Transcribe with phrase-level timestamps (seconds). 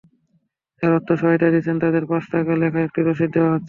[0.83, 3.59] যাঁরা অর্থ সহায়তা দিচ্ছেন তাঁদের পাঁচ টাকা লেখা একটি রসিদ দেওয়া হচ্ছে।